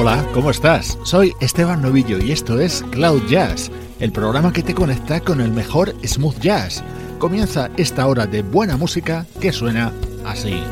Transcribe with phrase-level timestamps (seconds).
[0.00, 0.96] Hola, ¿cómo estás?
[1.02, 3.68] Soy Esteban Novillo y esto es Cloud Jazz,
[3.98, 6.84] el programa que te conecta con el mejor smooth jazz.
[7.18, 9.92] Comienza esta hora de buena música que suena
[10.24, 10.62] así.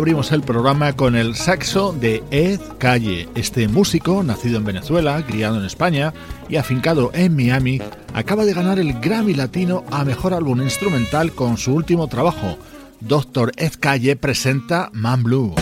[0.00, 3.28] Abrimos el programa con el saxo de Ed Calle.
[3.34, 6.14] Este músico, nacido en Venezuela, criado en España
[6.48, 7.82] y afincado en Miami,
[8.14, 12.56] acaba de ganar el Grammy Latino a Mejor Álbum Instrumental con su último trabajo.
[13.00, 13.52] Dr.
[13.58, 15.54] Ed Calle presenta Man Blue.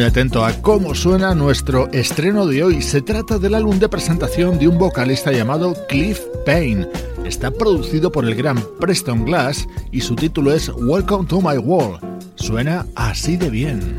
[0.00, 2.80] Muy atento a cómo suena nuestro estreno de hoy.
[2.80, 6.88] Se trata del álbum de presentación de un vocalista llamado Cliff Payne.
[7.26, 12.00] Está producido por el gran Preston Glass y su título es Welcome to My World.
[12.36, 13.98] Suena así de bien.